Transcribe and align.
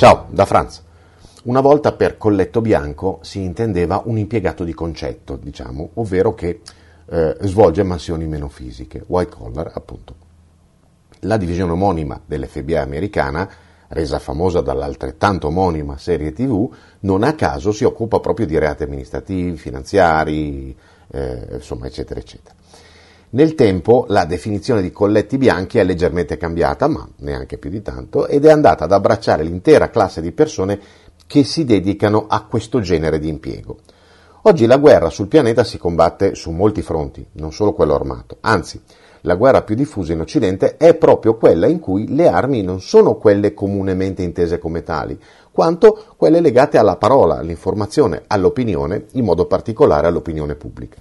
Ciao, 0.00 0.28
da 0.30 0.46
Franz. 0.46 0.82
Una 1.42 1.60
volta 1.60 1.92
per 1.92 2.16
colletto 2.16 2.62
bianco 2.62 3.18
si 3.20 3.42
intendeva 3.42 4.00
un 4.06 4.16
impiegato 4.16 4.64
di 4.64 4.72
concetto, 4.72 5.36
diciamo, 5.36 5.90
ovvero 5.96 6.32
che 6.32 6.62
eh, 7.04 7.36
svolge 7.42 7.82
mansioni 7.82 8.26
meno 8.26 8.48
fisiche, 8.48 9.04
white 9.06 9.36
collar 9.36 9.70
appunto. 9.74 10.14
La 11.20 11.36
divisione 11.36 11.72
omonima 11.72 12.18
dell'FBI 12.24 12.76
americana, 12.76 13.46
resa 13.88 14.18
famosa 14.18 14.62
dall'altrettanto 14.62 15.48
omonima 15.48 15.98
serie 15.98 16.32
TV, 16.32 16.74
non 17.00 17.22
a 17.22 17.34
caso 17.34 17.70
si 17.70 17.84
occupa 17.84 18.20
proprio 18.20 18.46
di 18.46 18.58
reati 18.58 18.84
amministrativi, 18.84 19.58
finanziari, 19.58 20.74
eh, 21.10 21.46
insomma, 21.52 21.84
eccetera, 21.84 22.18
eccetera. 22.18 22.54
Nel 23.32 23.54
tempo 23.54 24.06
la 24.08 24.24
definizione 24.24 24.82
di 24.82 24.90
colletti 24.90 25.38
bianchi 25.38 25.78
è 25.78 25.84
leggermente 25.84 26.36
cambiata, 26.36 26.88
ma 26.88 27.08
neanche 27.18 27.58
più 27.58 27.70
di 27.70 27.80
tanto, 27.80 28.26
ed 28.26 28.44
è 28.44 28.50
andata 28.50 28.82
ad 28.82 28.92
abbracciare 28.92 29.44
l'intera 29.44 29.88
classe 29.88 30.20
di 30.20 30.32
persone 30.32 30.80
che 31.28 31.44
si 31.44 31.64
dedicano 31.64 32.26
a 32.28 32.44
questo 32.46 32.80
genere 32.80 33.20
di 33.20 33.28
impiego. 33.28 33.78
Oggi 34.42 34.66
la 34.66 34.78
guerra 34.78 35.10
sul 35.10 35.28
pianeta 35.28 35.62
si 35.62 35.78
combatte 35.78 36.34
su 36.34 36.50
molti 36.50 36.82
fronti, 36.82 37.24
non 37.34 37.52
solo 37.52 37.72
quello 37.72 37.94
armato, 37.94 38.38
anzi 38.40 38.82
la 39.20 39.36
guerra 39.36 39.62
più 39.62 39.76
diffusa 39.76 40.12
in 40.12 40.20
Occidente 40.20 40.76
è 40.76 40.94
proprio 40.94 41.36
quella 41.36 41.68
in 41.68 41.78
cui 41.78 42.12
le 42.12 42.26
armi 42.26 42.62
non 42.62 42.80
sono 42.80 43.14
quelle 43.14 43.54
comunemente 43.54 44.24
intese 44.24 44.58
come 44.58 44.82
tali, 44.82 45.16
quanto 45.52 46.04
quelle 46.16 46.40
legate 46.40 46.78
alla 46.78 46.96
parola, 46.96 47.36
all'informazione, 47.36 48.24
all'opinione, 48.26 49.04
in 49.12 49.24
modo 49.24 49.46
particolare 49.46 50.08
all'opinione 50.08 50.56
pubblica. 50.56 51.00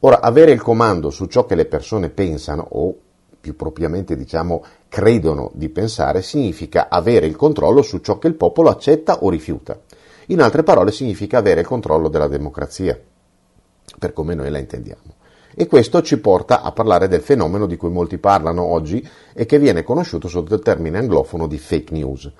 Ora, 0.00 0.20
avere 0.20 0.52
il 0.52 0.62
comando 0.62 1.10
su 1.10 1.26
ciò 1.26 1.44
che 1.44 1.56
le 1.56 1.66
persone 1.66 2.08
pensano 2.08 2.64
o 2.70 2.96
più 3.40 3.56
propriamente 3.56 4.16
diciamo 4.16 4.62
credono 4.88 5.50
di 5.54 5.68
pensare 5.70 6.22
significa 6.22 6.88
avere 6.88 7.26
il 7.26 7.34
controllo 7.34 7.82
su 7.82 7.98
ciò 7.98 8.18
che 8.18 8.28
il 8.28 8.34
popolo 8.34 8.68
accetta 8.68 9.24
o 9.24 9.30
rifiuta. 9.30 9.80
In 10.26 10.40
altre 10.40 10.62
parole 10.62 10.92
significa 10.92 11.38
avere 11.38 11.60
il 11.60 11.66
controllo 11.66 12.08
della 12.08 12.28
democrazia, 12.28 12.96
per 13.98 14.12
come 14.12 14.34
noi 14.34 14.50
la 14.50 14.58
intendiamo. 14.58 15.16
E 15.54 15.66
questo 15.66 16.00
ci 16.02 16.20
porta 16.20 16.62
a 16.62 16.70
parlare 16.70 17.08
del 17.08 17.22
fenomeno 17.22 17.66
di 17.66 17.76
cui 17.76 17.90
molti 17.90 18.18
parlano 18.18 18.62
oggi 18.62 19.04
e 19.32 19.46
che 19.46 19.58
viene 19.58 19.82
conosciuto 19.82 20.28
sotto 20.28 20.54
il 20.54 20.62
termine 20.62 20.98
anglofono 20.98 21.48
di 21.48 21.58
fake 21.58 21.92
news, 21.92 22.30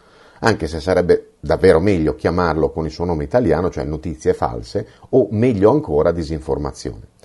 anche 0.40 0.68
se 0.68 0.78
sarebbe 0.78 1.32
davvero 1.40 1.80
meglio 1.80 2.14
chiamarlo 2.14 2.70
con 2.70 2.84
il 2.84 2.92
suo 2.92 3.04
nome 3.04 3.24
italiano, 3.24 3.70
cioè 3.70 3.82
notizie 3.82 4.34
false, 4.34 4.86
o 5.08 5.26
meglio 5.30 5.72
ancora 5.72 6.12
disinformazione. 6.12 7.16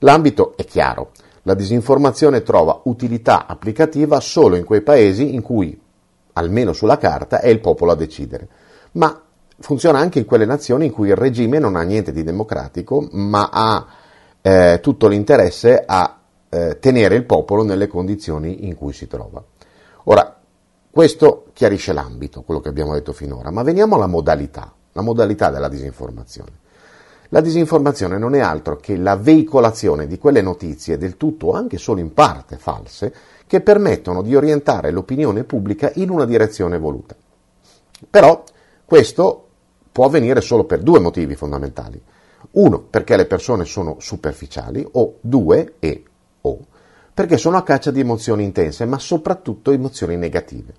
L'ambito 0.00 0.56
è 0.56 0.64
chiaro, 0.64 1.12
la 1.42 1.54
disinformazione 1.54 2.42
trova 2.42 2.80
utilità 2.84 3.46
applicativa 3.46 4.20
solo 4.20 4.56
in 4.56 4.64
quei 4.64 4.82
paesi 4.82 5.34
in 5.34 5.42
cui, 5.42 5.78
almeno 6.32 6.72
sulla 6.72 6.98
carta, 6.98 7.40
è 7.40 7.48
il 7.48 7.60
popolo 7.60 7.92
a 7.92 7.96
decidere, 7.96 8.48
ma 8.92 9.22
funziona 9.58 9.98
anche 9.98 10.18
in 10.18 10.24
quelle 10.24 10.44
nazioni 10.44 10.86
in 10.86 10.92
cui 10.92 11.08
il 11.08 11.16
regime 11.16 11.58
non 11.58 11.76
ha 11.76 11.82
niente 11.82 12.12
di 12.12 12.22
democratico, 12.22 13.08
ma 13.12 13.48
ha 13.52 13.86
eh, 14.42 14.80
tutto 14.82 15.08
l'interesse 15.08 15.82
a 15.86 16.18
eh, 16.48 16.78
tenere 16.78 17.14
il 17.14 17.24
popolo 17.24 17.62
nelle 17.62 17.86
condizioni 17.86 18.66
in 18.66 18.76
cui 18.76 18.92
si 18.92 19.06
trova. 19.06 19.42
Ora, 20.04 20.36
questo 20.90 21.46
chiarisce 21.52 21.92
l'ambito, 21.92 22.42
quello 22.42 22.60
che 22.60 22.68
abbiamo 22.68 22.92
detto 22.94 23.12
finora, 23.12 23.50
ma 23.50 23.62
veniamo 23.62 23.96
alla 23.96 24.06
modalità, 24.06 24.72
la 24.92 25.02
modalità 25.02 25.50
della 25.50 25.68
disinformazione. 25.68 26.64
La 27.30 27.40
disinformazione 27.40 28.18
non 28.18 28.34
è 28.34 28.40
altro 28.40 28.76
che 28.76 28.96
la 28.96 29.16
veicolazione 29.16 30.06
di 30.06 30.18
quelle 30.18 30.42
notizie 30.42 30.96
del 30.96 31.16
tutto, 31.16 31.52
anche 31.52 31.78
solo 31.78 32.00
in 32.00 32.12
parte 32.12 32.56
false, 32.56 33.12
che 33.46 33.60
permettono 33.60 34.22
di 34.22 34.34
orientare 34.34 34.90
l'opinione 34.90 35.44
pubblica 35.44 35.90
in 35.94 36.10
una 36.10 36.24
direzione 36.24 36.78
voluta. 36.78 37.16
Però 38.08 38.44
questo 38.84 39.46
può 39.90 40.06
avvenire 40.06 40.40
solo 40.40 40.64
per 40.64 40.82
due 40.82 41.00
motivi 41.00 41.34
fondamentali. 41.34 42.00
Uno, 42.52 42.80
perché 42.80 43.16
le 43.16 43.26
persone 43.26 43.64
sono 43.64 43.96
superficiali, 43.98 44.86
o 44.92 45.16
due, 45.20 45.74
e 45.78 46.04
o, 46.42 46.58
perché 47.12 47.38
sono 47.38 47.56
a 47.56 47.62
caccia 47.62 47.90
di 47.90 48.00
emozioni 48.00 48.44
intense, 48.44 48.84
ma 48.84 48.98
soprattutto 48.98 49.70
emozioni 49.70 50.16
negative. 50.16 50.74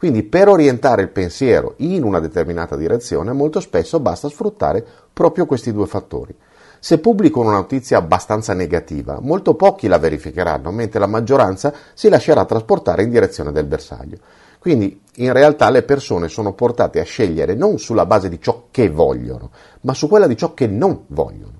Quindi 0.00 0.22
per 0.22 0.48
orientare 0.48 1.02
il 1.02 1.10
pensiero 1.10 1.74
in 1.76 2.04
una 2.04 2.20
determinata 2.20 2.74
direzione 2.74 3.34
molto 3.34 3.60
spesso 3.60 4.00
basta 4.00 4.30
sfruttare 4.30 4.82
proprio 5.12 5.44
questi 5.44 5.74
due 5.74 5.86
fattori. 5.86 6.34
Se 6.78 7.00
pubblico 7.00 7.40
una 7.40 7.52
notizia 7.52 7.98
abbastanza 7.98 8.54
negativa, 8.54 9.18
molto 9.20 9.52
pochi 9.56 9.88
la 9.88 9.98
verificheranno, 9.98 10.70
mentre 10.70 11.00
la 11.00 11.06
maggioranza 11.06 11.74
si 11.92 12.08
lascerà 12.08 12.46
trasportare 12.46 13.02
in 13.02 13.10
direzione 13.10 13.52
del 13.52 13.66
bersaglio. 13.66 14.16
Quindi 14.58 15.02
in 15.16 15.34
realtà 15.34 15.68
le 15.68 15.82
persone 15.82 16.28
sono 16.28 16.54
portate 16.54 16.98
a 16.98 17.04
scegliere 17.04 17.52
non 17.54 17.78
sulla 17.78 18.06
base 18.06 18.30
di 18.30 18.40
ciò 18.40 18.68
che 18.70 18.88
vogliono, 18.88 19.50
ma 19.82 19.92
su 19.92 20.08
quella 20.08 20.26
di 20.26 20.36
ciò 20.38 20.54
che 20.54 20.66
non 20.66 21.02
vogliono. 21.08 21.59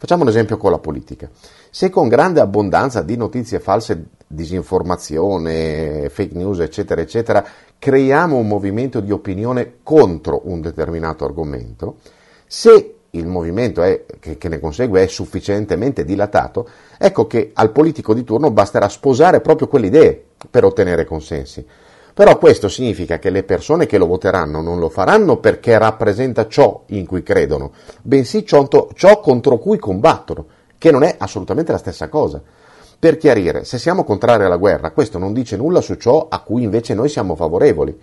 Facciamo 0.00 0.22
un 0.22 0.30
esempio 0.30 0.56
con 0.56 0.70
la 0.70 0.78
politica. 0.78 1.28
Se 1.68 1.90
con 1.90 2.08
grande 2.08 2.40
abbondanza 2.40 3.02
di 3.02 3.18
notizie 3.18 3.60
false, 3.60 4.02
disinformazione, 4.26 6.08
fake 6.08 6.34
news, 6.34 6.60
eccetera, 6.60 7.02
eccetera, 7.02 7.44
creiamo 7.78 8.36
un 8.36 8.48
movimento 8.48 9.00
di 9.00 9.12
opinione 9.12 9.74
contro 9.82 10.40
un 10.44 10.62
determinato 10.62 11.26
argomento, 11.26 11.96
se 12.46 12.94
il 13.10 13.26
movimento 13.26 13.82
è, 13.82 14.06
che, 14.18 14.38
che, 14.38 14.48
ne 14.48 14.58
consegue 14.58 15.02
è 15.02 15.06
sufficientemente 15.06 16.02
dilatato, 16.06 16.66
ecco 16.96 17.26
che 17.26 17.50
al 17.52 17.70
politico 17.70 18.14
di 18.14 18.24
turno 18.24 18.50
basterà 18.50 18.88
sposare 18.88 19.42
proprio 19.42 19.68
quelle 19.68 19.88
idee 19.88 20.24
per 20.48 20.64
ottenere 20.64 21.04
consensi. 21.04 21.62
Però 22.14 22.38
questo 22.38 22.68
significa 22.68 23.18
che 23.18 23.30
le 23.30 23.44
persone 23.44 23.86
che 23.86 23.98
lo 23.98 24.06
voteranno 24.06 24.60
non 24.60 24.78
lo 24.78 24.88
faranno 24.88 25.38
perché 25.38 25.78
rappresenta 25.78 26.48
ciò 26.48 26.82
in 26.86 27.06
cui 27.06 27.22
credono, 27.22 27.72
bensì 28.02 28.44
ciò, 28.44 28.66
contro 29.20 29.58
cui 29.58 29.78
combattono, 29.78 30.46
che 30.76 30.90
non 30.90 31.02
è 31.02 31.14
assolutamente 31.18 31.72
la 31.72 31.78
stessa 31.78 32.08
cosa. 32.08 32.42
Per 32.98 33.16
chiarire, 33.16 33.64
se 33.64 33.78
siamo 33.78 34.04
contrari 34.04 34.44
alla 34.44 34.56
guerra, 34.56 34.90
questo 34.90 35.18
non 35.18 35.32
dice 35.32 35.56
nulla 35.56 35.80
su 35.80 35.94
ciò 35.94 36.26
a 36.28 36.40
cui 36.40 36.62
invece 36.62 36.92
noi 36.94 37.08
siamo 37.08 37.34
favorevoli. 37.34 37.98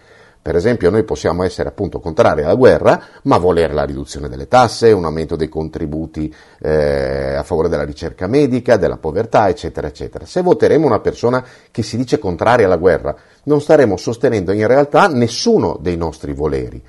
Per 0.48 0.56
esempio, 0.56 0.90
noi 0.90 1.04
possiamo 1.04 1.44
essere 1.44 1.68
appunto 1.68 2.00
contrari 2.00 2.42
alla 2.42 2.56
guerra, 2.56 3.04
ma 3.24 3.38
volere 3.38 3.74
la 3.74 3.84
riduzione 3.84 4.30
delle 4.30 4.48
tasse, 4.48 4.94
un 4.94 5.04
aumento 5.04 5.36
dei 5.36 5.50
contributi 5.50 6.34
eh, 6.62 7.34
a 7.36 7.44
favore 7.44 7.68
della 7.68 7.84
ricerca 7.84 8.28
medica, 8.28 8.78
della 8.78 8.96
povertà, 8.96 9.50
eccetera, 9.50 9.88
eccetera. 9.88 10.26
Se 10.26 10.42
voteremo 10.42 10.86
una 10.86 11.02
persona 11.02 11.44
che 11.70 11.84
si 11.84 11.98
dice 11.98 12.18
contraria 12.18 12.66
alla 12.66 12.78
guerra, 12.78 13.14
non 13.44 13.60
staremo 13.60 13.98
sostenendo 13.98 14.54
in 14.54 14.66
realtà 14.68 15.10
nessuno 15.10 15.78
dei 15.82 15.98
nostri 15.98 16.32
voleri. 16.32 16.82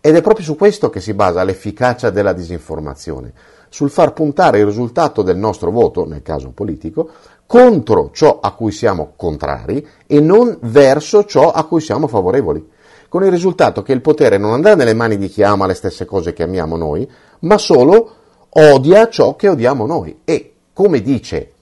Ed 0.00 0.16
è 0.16 0.22
proprio 0.22 0.46
su 0.46 0.56
questo 0.56 0.88
che 0.88 1.02
si 1.02 1.12
basa 1.12 1.44
l'efficacia 1.44 2.08
della 2.08 2.32
disinformazione, 2.32 3.34
sul 3.68 3.90
far 3.90 4.14
puntare 4.14 4.60
il 4.60 4.64
risultato 4.64 5.20
del 5.20 5.36
nostro 5.36 5.70
voto, 5.70 6.06
nel 6.06 6.22
caso 6.22 6.52
politico, 6.52 7.10
contro 7.44 8.08
ciò 8.14 8.40
a 8.40 8.54
cui 8.54 8.72
siamo 8.72 9.12
contrari 9.14 9.86
e 10.06 10.20
non 10.20 10.56
verso 10.62 11.26
ciò 11.26 11.50
a 11.50 11.64
cui 11.64 11.82
siamo 11.82 12.06
favorevoli 12.06 12.72
con 13.14 13.22
il 13.22 13.30
risultato 13.30 13.82
che 13.82 13.92
il 13.92 14.00
potere 14.00 14.38
non 14.38 14.54
andrà 14.54 14.74
nelle 14.74 14.92
mani 14.92 15.16
di 15.16 15.28
chi 15.28 15.44
ama 15.44 15.68
le 15.68 15.74
stesse 15.74 16.04
cose 16.04 16.32
che 16.32 16.42
amiamo 16.42 16.76
noi, 16.76 17.08
ma 17.42 17.58
solo 17.58 18.12
odia 18.48 19.08
ciò 19.08 19.36
che 19.36 19.46
odiamo 19.46 19.86
noi. 19.86 20.22
E, 20.24 20.54
come 20.72 21.00
dice 21.00 21.52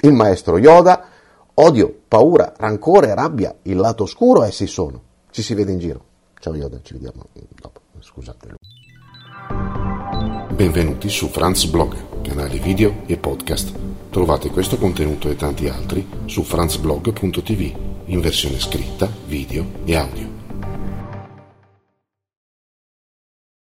il 0.00 0.14
maestro 0.14 0.56
Yoda, 0.56 1.04
odio, 1.52 1.94
paura, 2.08 2.54
rancore, 2.56 3.14
rabbia, 3.14 3.54
il 3.64 3.76
lato 3.76 4.04
oscuro 4.04 4.42
essi 4.42 4.66
sono. 4.66 5.02
Ci 5.30 5.42
si 5.42 5.52
vede 5.52 5.72
in 5.72 5.78
giro. 5.80 6.04
Ciao 6.40 6.54
Yoda, 6.54 6.78
ci 6.80 6.94
vediamo 6.94 7.26
dopo. 7.60 7.80
Scusate. 8.00 8.54
Benvenuti 10.54 11.10
su 11.10 11.28
Franz 11.28 11.66
Blog, 11.66 12.22
canale 12.22 12.56
video 12.56 13.02
e 13.04 13.18
podcast. 13.18 13.70
Trovate 14.08 14.48
questo 14.48 14.78
contenuto 14.78 15.28
e 15.28 15.36
tanti 15.36 15.68
altri 15.68 16.08
su 16.24 16.42
franzblog.tv 16.42 17.76
in 18.06 18.20
versione 18.22 18.58
scritta, 18.58 19.06
video 19.26 19.66
e 19.84 19.94
audio. 19.94 20.35